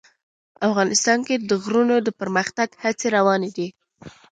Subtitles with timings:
[0.67, 3.67] افغانستان کې د غرونه د پرمختګ هڅې روانې دي.